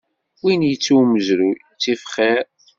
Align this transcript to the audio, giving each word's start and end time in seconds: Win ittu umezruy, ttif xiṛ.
Win 0.43 0.61
ittu 0.73 0.93
umezruy, 1.01 1.53
ttif 1.73 2.01
xiṛ. 2.13 2.43